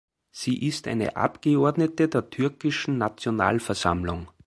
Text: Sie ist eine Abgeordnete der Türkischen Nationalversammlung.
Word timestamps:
Sie 0.31 0.59
ist 0.67 0.87
eine 0.87 1.15
Abgeordnete 1.15 2.09
der 2.09 2.27
Türkischen 2.31 2.97
Nationalversammlung. 2.97 4.31